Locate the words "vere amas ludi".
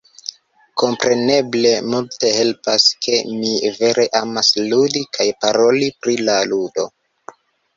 3.77-5.05